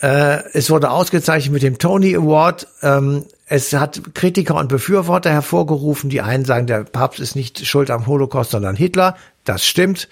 [0.00, 2.68] Äh, es wurde ausgezeichnet mit dem Tony Award.
[2.82, 6.10] Ähm, es hat Kritiker und Befürworter hervorgerufen.
[6.10, 9.16] Die einen sagen, der Papst ist nicht schuld am Holocaust, sondern Hitler.
[9.44, 10.10] Das stimmt.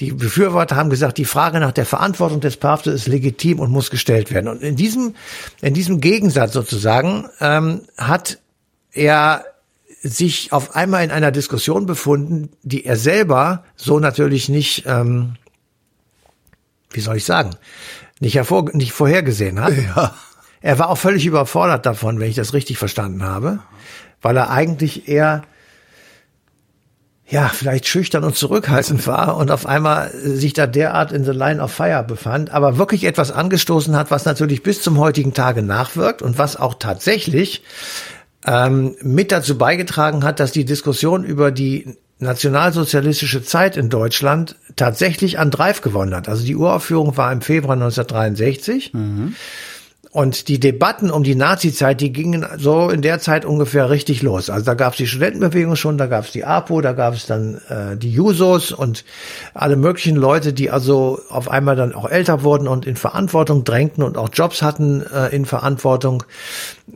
[0.00, 3.90] Die Befürworter haben gesagt, die Frage nach der Verantwortung des Papstes ist legitim und muss
[3.90, 4.48] gestellt werden.
[4.48, 5.14] Und in diesem,
[5.60, 8.38] in diesem Gegensatz sozusagen ähm, hat
[8.92, 9.44] er
[10.02, 15.34] sich auf einmal in einer Diskussion befunden, die er selber so natürlich nicht, ähm,
[16.90, 17.50] wie soll ich sagen,
[18.20, 19.74] nicht, hervor, nicht vorhergesehen hat.
[19.76, 20.14] Ja.
[20.60, 23.60] Er war auch völlig überfordert davon, wenn ich das richtig verstanden habe,
[24.20, 25.42] weil er eigentlich eher
[27.30, 31.62] ja, vielleicht schüchtern und zurückhaltend war und auf einmal sich da derart in the line
[31.62, 36.22] of fire befand, aber wirklich etwas angestoßen hat, was natürlich bis zum heutigen Tage nachwirkt
[36.22, 37.62] und was auch tatsächlich
[38.48, 45.38] ähm, mit dazu beigetragen hat, dass die Diskussion über die nationalsozialistische Zeit in Deutschland tatsächlich
[45.38, 46.28] an Dreif gewonnen hat.
[46.28, 48.94] Also die Uraufführung war im Februar 1963.
[48.94, 49.34] Mhm.
[50.10, 54.48] Und die Debatten um die Nazi-Zeit, die gingen so in der Zeit ungefähr richtig los.
[54.48, 57.26] Also da gab es die Studentenbewegung schon, da gab es die APO, da gab es
[57.26, 59.04] dann äh, die Jusos und
[59.52, 64.02] alle möglichen Leute, die also auf einmal dann auch älter wurden und in Verantwortung drängten
[64.02, 66.24] und auch Jobs hatten äh, in Verantwortung.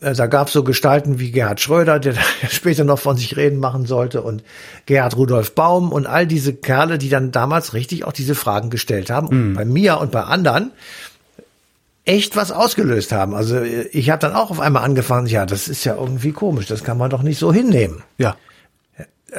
[0.01, 2.15] Äh, da gab es so Gestalten wie Gerhard Schröder, der
[2.49, 4.43] später noch von sich reden machen sollte, und
[4.87, 9.11] Gerhard Rudolf Baum und all diese Kerle, die dann damals richtig auch diese Fragen gestellt
[9.11, 9.51] haben.
[9.51, 9.55] Mhm.
[9.55, 10.73] bei mir und bei anderen
[12.05, 13.35] echt was ausgelöst haben.
[13.35, 16.85] Also ich habe dann auch auf einmal angefangen, ja, das ist ja irgendwie komisch, das
[16.85, 18.03] kann man doch nicht so hinnehmen.
[18.19, 18.37] Ja.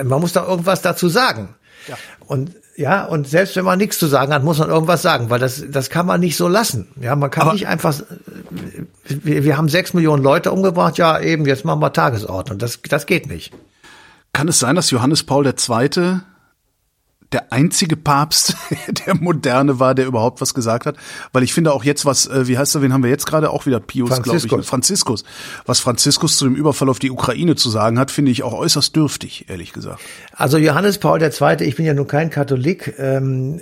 [0.04, 1.56] Man muss da irgendwas dazu sagen.
[1.88, 1.98] Ja.
[2.26, 5.40] Und ja, und selbst wenn man nichts zu sagen hat, muss man irgendwas sagen, weil
[5.40, 6.88] das, das kann man nicht so lassen.
[7.00, 8.02] Ja, man kann Aber nicht einfach,
[9.06, 12.58] wir, wir haben sechs Millionen Leute umgebracht, ja, eben, jetzt machen wir Tagesordnung.
[12.58, 13.54] Das, das geht nicht.
[14.32, 16.22] Kann es sein, dass Johannes Paul II
[17.34, 18.56] der einzige Papst
[19.06, 20.96] der Moderne war, der überhaupt was gesagt hat.
[21.32, 23.50] Weil ich finde auch jetzt was, äh, wie heißt er, wen haben wir jetzt gerade?
[23.50, 24.66] Auch wieder Pius, glaube ich.
[24.66, 25.24] Franziskus.
[25.66, 28.96] Was Franziskus zu dem Überfall auf die Ukraine zu sagen hat, finde ich auch äußerst
[28.96, 30.00] dürftig, ehrlich gesagt.
[30.36, 33.60] Also Johannes Paul II., ich bin ja nun kein Katholik, ähm,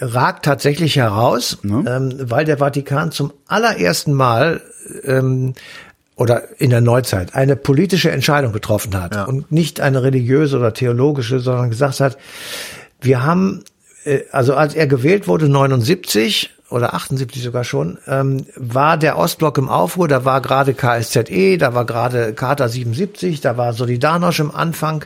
[0.00, 1.84] ragt tatsächlich heraus, ne?
[1.86, 4.62] ähm, weil der Vatikan zum allerersten Mal
[5.04, 5.54] ähm,
[6.16, 9.24] oder in der Neuzeit eine politische Entscheidung getroffen hat ja.
[9.24, 12.18] und nicht eine religiöse oder theologische, sondern gesagt hat,
[13.02, 13.64] wir haben,
[14.04, 19.58] äh, also als er gewählt wurde, 79 oder 78 sogar schon, ähm, war der Ostblock
[19.58, 24.50] im Aufruhr, da war gerade KSZE, da war gerade Charta 77, da war Solidarność im
[24.50, 25.04] Anfang.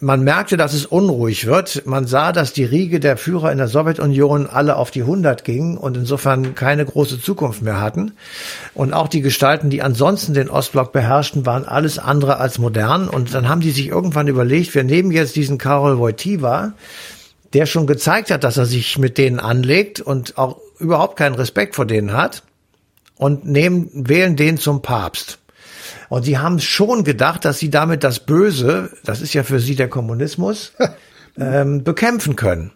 [0.00, 1.84] Man merkte, dass es unruhig wird.
[1.84, 5.76] Man sah, dass die Riege der Führer in der Sowjetunion alle auf die 100 gingen
[5.76, 8.12] und insofern keine große Zukunft mehr hatten.
[8.74, 13.08] Und auch die Gestalten, die ansonsten den Ostblock beherrschten, waren alles andere als modern.
[13.08, 16.74] Und dann haben die sich irgendwann überlegt, wir nehmen jetzt diesen Karol Wojtyła,
[17.52, 21.74] der schon gezeigt hat, dass er sich mit denen anlegt und auch überhaupt keinen Respekt
[21.74, 22.42] vor denen hat
[23.16, 25.38] und nehmen, wählen den zum Papst.
[26.08, 29.76] Und sie haben schon gedacht, dass sie damit das Böse, das ist ja für sie
[29.76, 30.72] der Kommunismus,
[31.38, 32.72] ähm, bekämpfen können.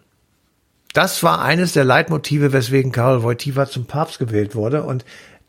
[0.93, 4.83] Das war eines der Leitmotive, weswegen Karol Wojtyła zum Papst gewählt wurde.
[4.83, 5.05] Und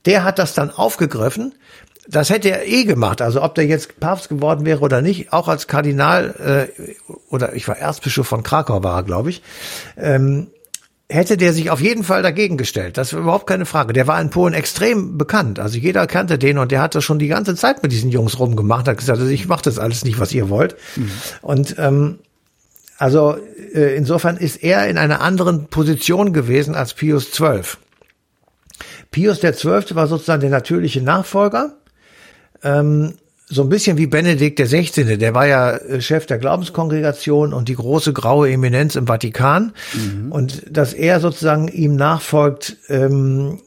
[0.07, 1.55] der hat das dann aufgegriffen.
[2.07, 3.23] Das hätte er eh gemacht.
[3.23, 7.67] Also ob der jetzt Papst geworden wäre oder nicht, auch als Kardinal äh, oder ich
[7.67, 9.43] war Erzbischof von Krakau war glaube ich,
[9.97, 10.49] ähm,
[11.09, 12.97] hätte der sich auf jeden Fall dagegen gestellt.
[12.97, 13.93] Das war überhaupt keine Frage.
[13.93, 15.59] Der war in Polen extrem bekannt.
[15.59, 18.39] Also jeder kannte den und der hat das schon die ganze Zeit mit diesen Jungs
[18.39, 18.89] rumgemacht.
[18.89, 20.77] Hat gesagt, also ich mache das alles nicht, was ihr wollt.
[20.97, 21.11] Mhm.
[21.43, 22.19] Und ähm,
[22.99, 23.37] also
[23.75, 27.63] äh, insofern ist er in einer anderen Position gewesen als Pius XII.
[29.11, 31.77] Pius XII war sozusagen der natürliche Nachfolger.
[32.65, 33.15] Ähm,
[33.47, 35.19] so ein bisschen wie Benedikt XVI.
[35.19, 39.73] Der war ja äh, Chef der Glaubenskongregation und die große graue Eminenz im Vatikan.
[39.93, 40.33] Mhm.
[40.33, 43.61] Und dass er sozusagen ihm nachfolgt, ähm,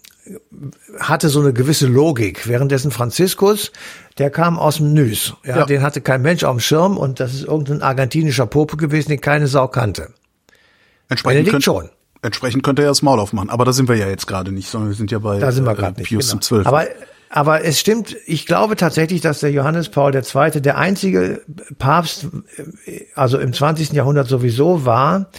[0.99, 2.47] hatte so eine gewisse Logik.
[2.47, 3.71] Währenddessen Franziskus,
[4.17, 5.33] der kam aus dem Nüs.
[5.45, 8.77] Ja, ja, Den hatte kein Mensch auf dem Schirm und das ist irgendein argentinischer Pope
[8.77, 10.09] gewesen, den keine Sau kannte.
[11.07, 11.89] Entsprechend Benedikt schon.
[12.21, 13.49] Entsprechend könnte er das Maul aufmachen.
[13.49, 15.65] Aber da sind wir ja jetzt gerade nicht, sondern wir sind ja bei da sind
[15.65, 16.41] wir äh, nicht, Pius genau.
[16.41, 16.67] 12.
[16.67, 16.85] Aber
[17.29, 20.61] aber es stimmt, ich glaube tatsächlich, dass der Johannes Paul II.
[20.61, 21.41] der einzige
[21.77, 22.27] Papst,
[22.85, 23.93] äh, also im 20.
[23.93, 25.29] Jahrhundert sowieso war,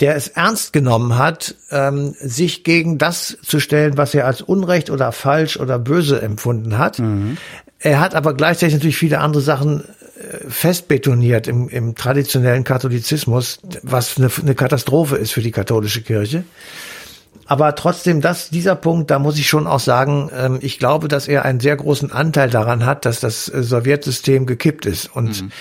[0.00, 4.90] der es ernst genommen hat, ähm, sich gegen das zu stellen, was er als Unrecht
[4.90, 6.98] oder falsch oder böse empfunden hat.
[6.98, 7.38] Mhm.
[7.78, 14.18] Er hat aber gleichzeitig natürlich viele andere Sachen äh, festbetoniert im, im traditionellen Katholizismus, was
[14.18, 16.44] eine, eine Katastrophe ist für die katholische Kirche.
[17.46, 21.28] Aber trotzdem, das, dieser Punkt, da muss ich schon auch sagen, ähm, ich glaube, dass
[21.28, 25.14] er einen sehr großen Anteil daran hat, dass das äh, Sowjetsystem gekippt ist.
[25.14, 25.52] Und mhm.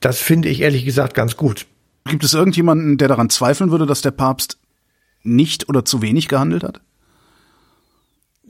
[0.00, 1.66] das finde ich ehrlich gesagt ganz gut.
[2.04, 4.58] Gibt es irgendjemanden, der daran zweifeln würde, dass der Papst
[5.22, 6.80] nicht oder zu wenig gehandelt hat?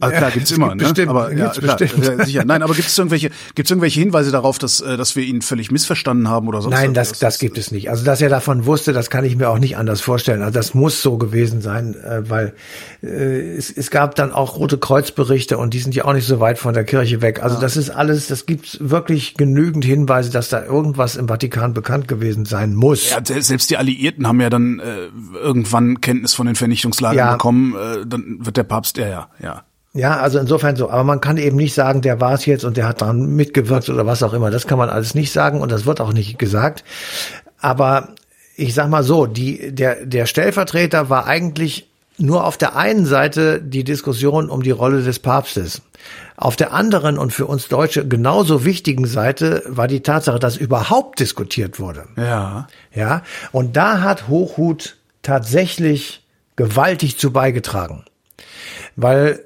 [0.00, 0.88] Also klar, gibt's immer, gibt ne?
[0.88, 1.78] Bestimmt, aber ja, klar,
[2.24, 2.44] sicher.
[2.44, 5.70] Nein, aber gibt es irgendwelche, gibt's irgendwelche Hinweise darauf, dass, äh, dass wir ihn völlig
[5.70, 6.70] missverstanden haben oder so?
[6.70, 7.90] Nein, das, das, das gibt es nicht.
[7.90, 10.42] Also dass er davon wusste, das kann ich mir auch nicht anders vorstellen.
[10.42, 12.54] Also das muss so gewesen sein, äh, weil
[13.02, 16.38] äh, es, es gab dann auch rote Kreuzberichte und die sind ja auch nicht so
[16.38, 17.42] weit von der Kirche weg.
[17.42, 17.61] Also ja.
[17.61, 22.44] das ist alles, das gibt wirklich genügend Hinweise, dass da irgendwas im Vatikan bekannt gewesen
[22.44, 23.11] sein muss.
[23.11, 27.32] Ja, selbst die Alliierten haben ja dann äh, irgendwann Kenntnis von den Vernichtungslagern ja.
[27.32, 27.74] bekommen.
[27.74, 29.64] Äh, dann wird der Papst, ja, ja, ja.
[29.94, 30.90] Ja, also insofern so.
[30.90, 33.88] Aber man kann eben nicht sagen, der war es jetzt und der hat daran mitgewirkt
[33.88, 34.51] oder was auch immer.
[34.51, 36.85] Das kann man alles nicht sagen und das wird auch nicht gesagt.
[37.61, 38.11] Aber
[38.57, 43.62] ich sag mal so, die, der, der Stellvertreter war eigentlich nur auf der einen Seite
[43.62, 45.83] die Diskussion um die Rolle des Papstes.
[46.37, 51.20] Auf der anderen und für uns Deutsche genauso wichtigen Seite war die Tatsache, dass überhaupt
[51.20, 52.05] diskutiert wurde.
[52.16, 52.68] Ja.
[52.92, 53.22] Ja.
[53.53, 56.24] Und da hat Hochhut tatsächlich
[56.57, 58.05] gewaltig zu beigetragen.
[58.96, 59.40] Weil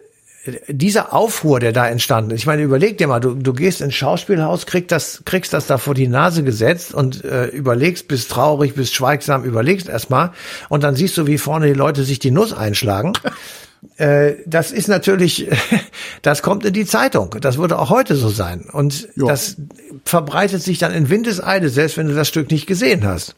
[0.66, 3.94] dieser Aufruhr, der da entstanden ist, ich meine, überleg dir mal, du, du gehst ins
[3.94, 8.74] Schauspielhaus, kriegst das, kriegst das da vor die Nase gesetzt und äh, überlegst, bist traurig,
[8.74, 10.33] bist schweigsam, überlegst erstmal
[10.68, 13.12] und dann siehst du, wie vorne die Leute sich die Nuss einschlagen.
[13.98, 15.48] äh, das ist natürlich,
[16.22, 17.37] das kommt in die Zeitung.
[17.40, 18.66] Das würde auch heute so sein.
[18.72, 19.28] Und jo.
[19.28, 19.57] das
[20.05, 23.37] verbreitet sich dann in Windeseile, selbst wenn du das Stück nicht gesehen hast.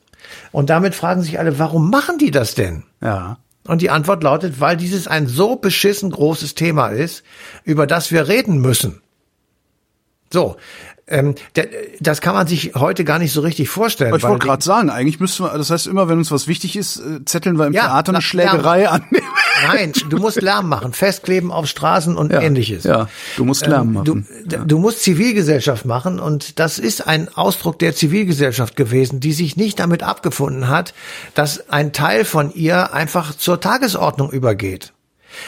[0.53, 2.85] Und damit fragen sich alle, warum machen die das denn?
[3.03, 3.37] Ja.
[3.67, 7.25] Und die Antwort lautet, weil dieses ein so beschissen großes Thema ist,
[7.65, 9.01] über das wir reden müssen.
[10.31, 10.57] So,
[11.07, 11.35] ähm,
[12.01, 14.15] das kann man sich heute gar nicht so richtig vorstellen.
[14.15, 16.97] ich wollte gerade sagen, eigentlich müssen wir, das heißt immer, wenn uns was wichtig ist,
[16.97, 19.05] äh, zetteln wir im ja, Theater eine Schlägerei an.
[19.67, 22.85] Nein, du musst Lärm machen, festkleben auf Straßen und ja, ähnliches.
[22.85, 24.07] Ja, du musst Lärm machen.
[24.07, 24.65] Ähm, du, ja.
[24.65, 29.79] du musst Zivilgesellschaft machen und das ist ein Ausdruck der Zivilgesellschaft gewesen, die sich nicht
[29.81, 30.95] damit abgefunden hat,
[31.35, 34.94] dass ein Teil von ihr einfach zur Tagesordnung übergeht.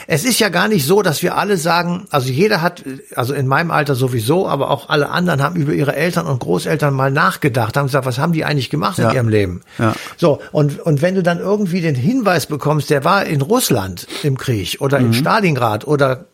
[0.06, 2.82] Es ist ja gar nicht so, dass wir alle sagen, also jeder hat,
[3.14, 6.94] also in meinem Alter sowieso, aber auch alle anderen haben über ihre Eltern und Großeltern
[6.94, 9.10] mal nachgedacht, haben gesagt, was haben die eigentlich gemacht ja.
[9.10, 9.62] in ihrem Leben?
[9.78, 9.94] Ja.
[10.16, 14.36] So, und, und wenn du dann irgendwie den Hinweis bekommst, der war in Russland im
[14.36, 15.06] Krieg oder mhm.
[15.06, 16.26] in Stalingrad oder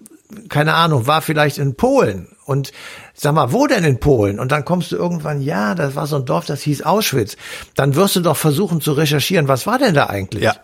[0.48, 2.72] keine Ahnung, war vielleicht in Polen und
[3.14, 4.40] sag mal, wo denn in Polen?
[4.40, 7.36] Und dann kommst du irgendwann, ja, das war so ein Dorf, das hieß Auschwitz.
[7.74, 10.44] Dann wirst du doch versuchen zu recherchieren, was war denn da eigentlich?
[10.44, 10.54] Ja.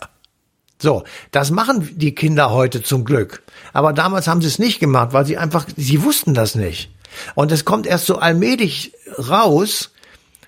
[0.80, 3.42] So, das machen die Kinder heute zum Glück.
[3.72, 6.90] Aber damals haben sie es nicht gemacht, weil sie einfach, sie wussten das nicht.
[7.34, 9.90] Und es kommt erst so allmählich raus,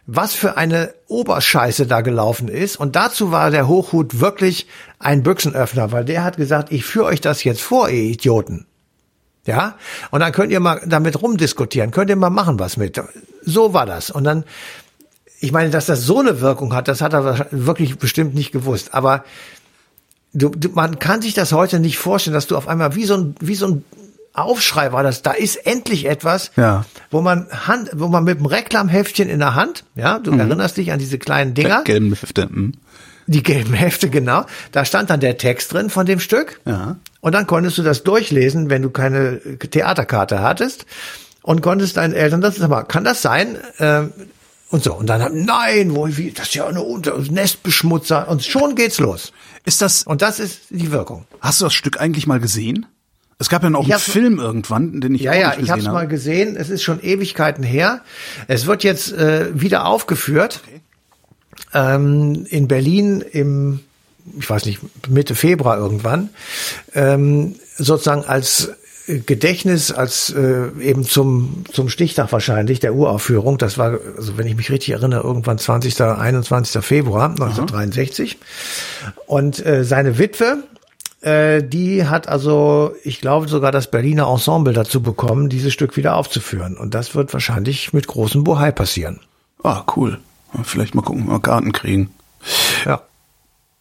[0.06, 2.76] was für eine Oberscheiße da gelaufen ist.
[2.76, 4.66] Und dazu war der Hochhut wirklich
[4.98, 8.66] ein Büchsenöffner, weil der hat gesagt, ich führe euch das jetzt vor, ihr Idioten.
[9.46, 9.76] Ja?
[10.10, 13.00] Und dann könnt ihr mal damit rumdiskutieren, könnt ihr mal machen was mit.
[13.42, 14.10] So war das.
[14.10, 14.44] Und dann,
[15.40, 18.94] ich meine, dass das so eine Wirkung hat, das hat er wirklich bestimmt nicht gewusst.
[18.94, 19.24] Aber
[20.32, 23.16] Du, du, man kann sich das heute nicht vorstellen, dass du auf einmal wie so
[23.16, 23.84] ein, wie so ein
[24.32, 25.22] Aufschrei war das.
[25.22, 26.84] Da ist endlich etwas, Ja.
[27.10, 30.92] wo man Hand, wo man mit dem Reklamheftchen in der Hand, ja, du erinnerst dich
[30.92, 32.42] an diese kleinen Dinger, Gelben Hefte.
[32.42, 32.74] hm.
[33.26, 34.44] die gelben Hefte, genau.
[34.70, 36.60] Da stand dann der Text drin von dem Stück.
[36.64, 36.96] Ja.
[37.20, 40.86] Und dann konntest du das durchlesen, wenn du keine Theaterkarte hattest.
[41.42, 43.56] Und konntest deinen Eltern das, sag mal, kann das sein?
[43.80, 44.12] Ähm,
[44.70, 44.94] und so.
[44.94, 48.28] Und dann haben, nein, wo, wie, das ist ja eine Unter Nestbeschmutzer.
[48.28, 49.32] Und schon geht's los.
[49.64, 51.26] Ist das, Und das ist die Wirkung.
[51.40, 52.86] hast du das Stück eigentlich mal gesehen?
[53.38, 55.70] Es gab ja noch Ich einen Film irgendwann, den ich Ja, auch ja, nicht ich
[55.70, 55.94] habe gesehen es habe.
[56.04, 56.56] mal gesehen.
[56.56, 58.02] Es ist schon Ewigkeiten her.
[58.48, 60.60] Es wird jetzt äh, wieder aufgeführt
[61.72, 63.80] ähm, in Berlin im,
[64.38, 66.30] ich weiß nicht, Mitte Februar irgendwann,
[66.94, 68.72] ähm, sozusagen als
[69.18, 73.58] Gedächtnis, als äh, eben zum zum Stichtag wahrscheinlich der Uraufführung.
[73.58, 76.00] Das war, also wenn ich mich richtig erinnere, irgendwann 20.
[76.00, 76.84] 21.
[76.84, 78.38] Februar 1963.
[79.26, 80.64] Und äh, seine Witwe,
[81.22, 86.16] äh, die hat also, ich glaube sogar das Berliner Ensemble dazu bekommen, dieses Stück wieder
[86.16, 86.76] aufzuführen.
[86.76, 89.20] Und das wird wahrscheinlich mit großem Bohai passieren.
[89.62, 90.18] Ah, cool.
[90.62, 92.10] Vielleicht mal gucken, mal Karten kriegen.
[92.84, 93.02] Ja.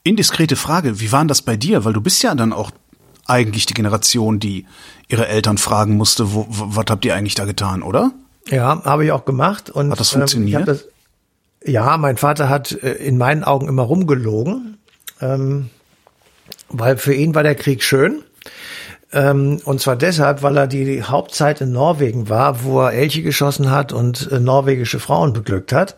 [0.04, 1.86] Indiskrete Frage, wie war denn das bei dir?
[1.86, 2.72] Weil du bist ja dann auch
[3.30, 4.66] eigentlich die Generation, die
[5.08, 8.12] ihre Eltern fragen musste, wo, was habt ihr eigentlich da getan, oder?
[8.48, 9.70] Ja, habe ich auch gemacht.
[9.70, 10.68] Und, Hat das ähm, funktioniert?
[10.68, 10.86] das,
[11.64, 14.78] ja, mein Vater hat äh, in meinen Augen immer rumgelogen,
[15.22, 15.70] ähm,
[16.70, 18.24] weil für ihn war der Krieg schön.
[19.12, 23.72] Ähm, und zwar deshalb, weil er die Hauptzeit in Norwegen war, wo er Elche geschossen
[23.72, 25.96] hat und äh, norwegische Frauen beglückt hat.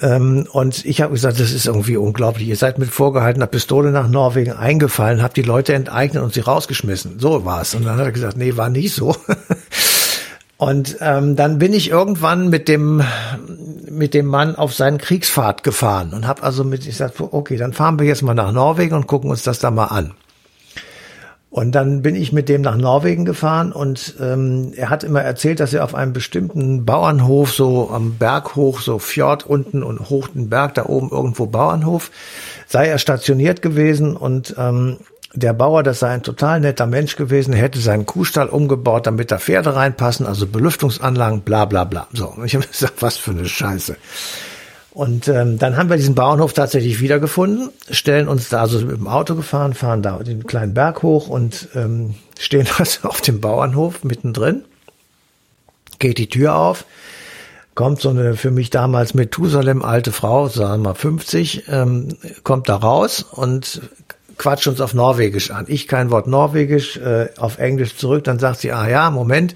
[0.00, 2.48] Ähm, und ich habe gesagt, das ist irgendwie unglaublich.
[2.48, 7.20] Ihr seid mit vorgehaltener Pistole nach Norwegen eingefallen, habt die Leute enteignet und sie rausgeschmissen.
[7.20, 7.76] So war's.
[7.76, 9.14] Und dann hat er gesagt, nee, war nicht so.
[10.62, 13.02] Und ähm, dann bin ich irgendwann mit dem
[13.90, 17.72] mit dem Mann auf seinen Kriegsfahrt gefahren und habe also mit ich sagte, okay, dann
[17.72, 20.12] fahren wir jetzt mal nach Norwegen und gucken uns das da mal an.
[21.52, 25.60] Und dann bin ich mit dem nach Norwegen gefahren und ähm, er hat immer erzählt,
[25.60, 30.28] dass er auf einem bestimmten Bauernhof, so am Berg hoch, so Fjord unten und hoch
[30.28, 32.10] den Berg, da oben irgendwo Bauernhof,
[32.66, 34.96] sei er stationiert gewesen und ähm,
[35.34, 39.38] der Bauer, das sei ein total netter Mensch gewesen, hätte seinen Kuhstall umgebaut, damit da
[39.38, 42.06] Pferde reinpassen, also Belüftungsanlagen, bla bla bla.
[42.14, 43.96] So, ich habe gesagt, was für eine Scheiße.
[44.94, 49.08] Und ähm, dann haben wir diesen Bauernhof tatsächlich wiedergefunden, stellen uns da also mit dem
[49.08, 54.04] Auto gefahren, fahren da den kleinen Berg hoch und ähm, stehen also auf dem Bauernhof
[54.04, 54.64] mittendrin.
[55.98, 56.84] Geht die Tür auf,
[57.74, 62.68] kommt so eine für mich damals Methusalem alte Frau, sagen wir mal 50, ähm, kommt
[62.68, 63.80] da raus und
[64.42, 65.66] quatscht uns auf Norwegisch an.
[65.68, 68.24] Ich kein Wort Norwegisch, äh, auf Englisch zurück.
[68.24, 69.54] Dann sagt sie, ah ja, Moment,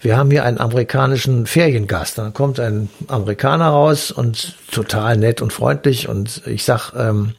[0.00, 2.18] wir haben hier einen amerikanischen Feriengast.
[2.18, 6.08] Dann kommt ein Amerikaner raus und total nett und freundlich.
[6.08, 7.34] Und ich sag, ähm,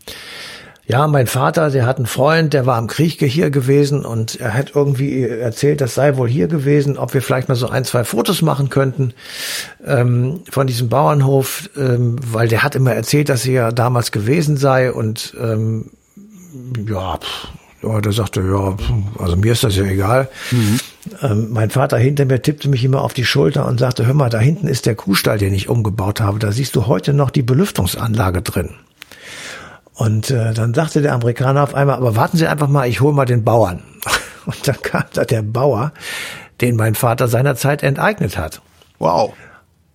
[0.86, 4.54] ja, mein Vater, der hat einen Freund, der war im Krieg hier gewesen und er
[4.54, 8.06] hat irgendwie erzählt, das sei wohl hier gewesen, ob wir vielleicht mal so ein, zwei
[8.06, 9.14] Fotos machen könnten
[9.86, 14.56] ähm, von diesem Bauernhof, ähm, weil der hat immer erzählt, dass er ja damals gewesen
[14.56, 15.92] sei und ähm,
[16.88, 17.20] ja,
[17.84, 18.76] ja, der sagte, ja,
[19.20, 20.30] also mir ist das ja egal.
[21.22, 24.30] Ähm, mein Vater hinter mir tippte mich immer auf die Schulter und sagte, hör mal,
[24.30, 26.40] da hinten ist der Kuhstall, den ich umgebaut habe.
[26.40, 28.72] Da siehst du heute noch die Belüftungsanlage drin.
[29.94, 33.14] Und äh, dann sagte der Amerikaner auf einmal, aber warten Sie einfach mal, ich hole
[33.14, 33.84] mal den Bauern.
[34.46, 35.92] Und dann kam da der Bauer,
[36.62, 38.62] den mein Vater seinerzeit enteignet hat.
[39.00, 39.34] Wow.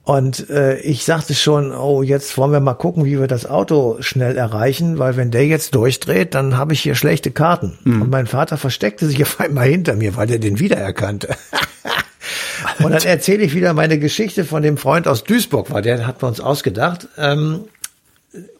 [0.05, 3.99] Und äh, ich sagte schon, oh, jetzt wollen wir mal gucken, wie wir das Auto
[4.01, 7.79] schnell erreichen, weil wenn der jetzt durchdreht, dann habe ich hier schlechte Karten.
[7.85, 11.29] Und mein Vater versteckte sich auf einmal hinter mir, weil er den wiedererkannte.
[12.79, 16.19] Und dann erzähle ich wieder meine Geschichte von dem Freund aus Duisburg, weil der hat
[16.19, 17.09] bei uns ausgedacht.
[17.19, 17.65] Ähm,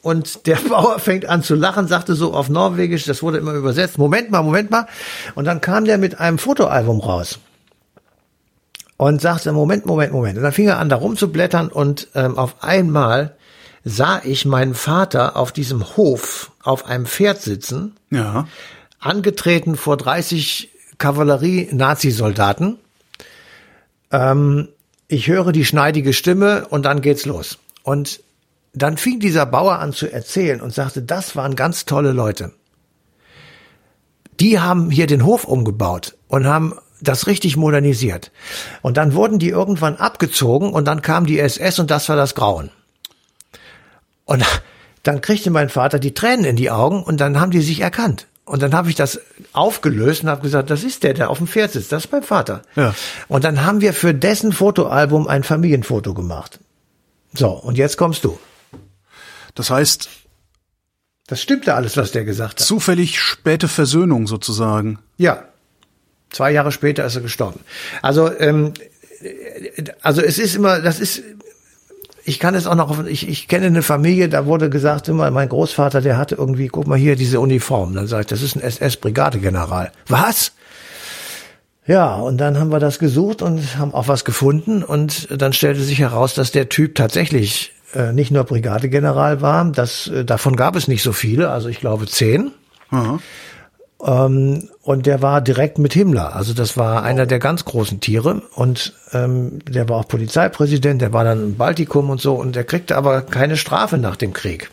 [0.03, 3.99] und der Bauer fängt an zu lachen, sagte so auf Norwegisch, das wurde immer übersetzt,
[3.99, 4.87] Moment mal, Moment mal.
[5.35, 7.39] Und dann kam der mit einem Fotoalbum raus
[9.07, 10.37] und sagte, Moment, Moment, Moment.
[10.39, 13.37] Und dann fing er an, da rumzublättern und ähm, auf einmal
[13.85, 18.47] sah ich meinen Vater auf diesem Hof auf einem Pferd sitzen, Ja.
[19.01, 22.79] angetreten vor 30 Kavallerie-Nazi-Soldaten.
[24.13, 24.69] Ähm,
[25.09, 27.59] ich höre die schneidige Stimme und dann geht's los.
[27.83, 28.21] Und
[28.73, 32.53] dann fing dieser Bauer an zu erzählen und sagte, das waren ganz tolle Leute.
[34.39, 38.31] Die haben hier den Hof umgebaut und haben das richtig modernisiert.
[38.81, 42.35] Und dann wurden die irgendwann abgezogen und dann kam die SS und das war das
[42.35, 42.71] Grauen.
[44.25, 44.45] Und
[45.03, 48.27] dann kriegte mein Vater die Tränen in die Augen und dann haben die sich erkannt.
[48.45, 49.21] Und dann habe ich das
[49.53, 52.25] aufgelöst und habe gesagt, das ist der, der auf dem Pferd sitzt, das ist mein
[52.25, 52.63] Vater.
[52.75, 52.95] Ja.
[53.29, 56.59] Und dann haben wir für dessen Fotoalbum ein Familienfoto gemacht.
[57.35, 58.39] So, und jetzt kommst du.
[59.55, 60.09] Das heißt,
[61.29, 62.67] Das stimmte alles, was der gesagt hat.
[62.67, 64.99] zufällig späte Versöhnung sozusagen.
[65.19, 65.45] Ja.
[66.33, 67.61] Zwei Jahre später ist er gestorben.
[68.01, 68.73] Also, ähm,
[70.01, 71.23] also es ist immer, das ist,
[72.25, 75.49] ich kann es auch noch, ich, ich kenne eine Familie, da wurde gesagt immer, mein
[75.49, 77.95] Großvater, der hatte irgendwie, guck mal hier, diese Uniform.
[77.95, 79.93] Dann sage ich, das ist ein SS-Brigadegeneral.
[80.09, 80.53] Was?
[81.87, 85.83] Ja, und dann haben wir das gesucht und haben auch was gefunden und dann stellte
[85.83, 90.77] sich heraus, dass der Typ tatsächlich äh, nicht nur Brigadegeneral war, das, äh, davon gab
[90.77, 92.53] es nicht so viele, also ich glaube zehn.
[92.91, 93.19] Mhm.
[94.03, 96.35] Ähm, und der war direkt mit Himmler.
[96.35, 98.43] Also das war einer der ganz großen Tiere.
[98.55, 102.35] Und ähm, der war auch Polizeipräsident, der war dann im Baltikum und so.
[102.35, 104.71] Und der kriegte aber keine Strafe nach dem Krieg.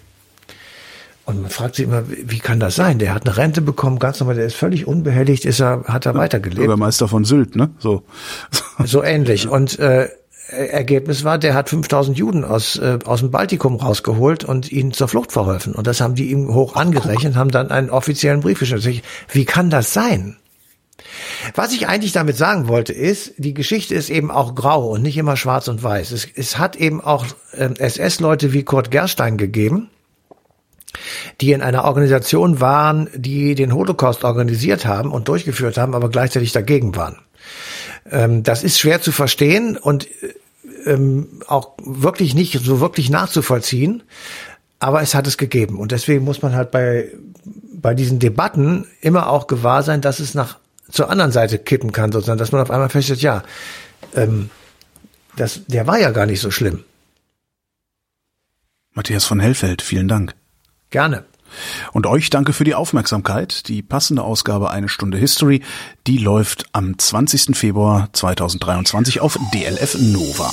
[1.25, 2.97] Und man fragt sich immer, wie kann das sein?
[2.97, 6.15] Der hat eine Rente bekommen, ganz normal, der ist völlig unbehelligt, ist er, hat er
[6.15, 6.61] weitergelebt.
[6.61, 7.69] Bürgermeister von Sylt, ne?
[7.77, 8.01] So.
[8.83, 9.47] So ähnlich.
[9.47, 10.09] Und äh,
[10.51, 15.07] Ergebnis war, der hat 5000 Juden aus, äh, aus dem Baltikum rausgeholt und ihnen zur
[15.07, 15.73] Flucht verholfen.
[15.73, 19.01] Und das haben die ihm hoch angerechnet, haben dann einen offiziellen Brief geschrieben.
[19.31, 20.37] Wie kann das sein?
[21.55, 25.17] Was ich eigentlich damit sagen wollte, ist, die Geschichte ist eben auch grau und nicht
[25.17, 26.11] immer schwarz und weiß.
[26.11, 29.89] Es, es hat eben auch äh, SS-Leute wie Kurt Gerstein gegeben,
[31.41, 36.51] die in einer Organisation waren, die den Holocaust organisiert haben und durchgeführt haben, aber gleichzeitig
[36.51, 37.19] dagegen waren.
[38.11, 40.07] Ähm, das ist schwer zu verstehen und
[40.85, 44.03] ähm, auch wirklich nicht so wirklich nachzuvollziehen.
[44.79, 45.77] Aber es hat es gegeben.
[45.77, 47.11] Und deswegen muss man halt bei,
[47.73, 50.57] bei diesen Debatten immer auch gewahr sein, dass es nach
[50.89, 53.43] zur anderen Seite kippen kann, sozusagen, dass man auf einmal feststellt, ja,
[54.15, 54.49] ähm,
[55.35, 56.83] das, der war ja gar nicht so schlimm.
[58.93, 60.33] Matthias von Hellfeld, vielen Dank.
[60.89, 61.25] Gerne.
[61.93, 63.67] Und euch danke für die Aufmerksamkeit.
[63.67, 65.61] Die passende Ausgabe Eine Stunde History,
[66.07, 67.55] die läuft am 20.
[67.55, 70.51] Februar 2023 auf DLF Nova.